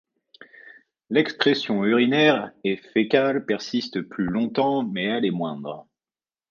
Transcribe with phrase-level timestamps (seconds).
[1.11, 5.87] L'excrétion urinaire et fécale persiste plus longtemps, mais elle est moindre.